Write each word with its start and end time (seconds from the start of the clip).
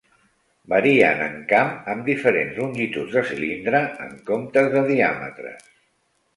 Varien 0.71 1.21
en 1.25 1.35
camp 1.51 1.69
amb 1.93 2.09
diferents 2.13 2.57
longituds 2.63 3.15
de 3.19 3.25
cilindre, 3.33 3.85
en 4.09 4.19
comptes 4.33 4.75
de 4.77 4.87
diàmetres. 4.93 5.73